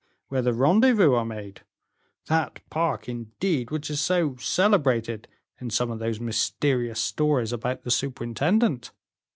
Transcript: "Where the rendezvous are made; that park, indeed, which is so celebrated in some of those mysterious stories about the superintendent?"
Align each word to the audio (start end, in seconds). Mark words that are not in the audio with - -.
"Where 0.29 0.41
the 0.41 0.51
rendezvous 0.55 1.13
are 1.13 1.23
made; 1.25 1.61
that 2.25 2.59
park, 2.71 3.07
indeed, 3.07 3.69
which 3.69 3.91
is 3.91 4.01
so 4.01 4.35
celebrated 4.37 5.27
in 5.59 5.69
some 5.69 5.91
of 5.91 5.99
those 5.99 6.19
mysterious 6.19 6.99
stories 6.99 7.53
about 7.53 7.83
the 7.83 7.91
superintendent?" 7.91 8.89